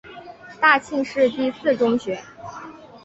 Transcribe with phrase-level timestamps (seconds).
[0.59, 2.19] 大庆市第四中学。